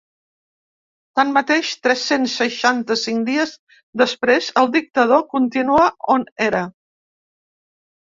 [1.17, 3.53] Tanmateix, tres-cents seixanta-cinc dies
[4.03, 5.85] després el dictador continua
[6.15, 6.63] on era.